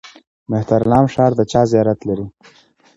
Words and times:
مهترلام 0.51 1.05
ښار 1.13 1.31
د 1.35 1.41
چا 1.51 1.61
زیارت 1.71 1.99
لري؟ 2.07 2.25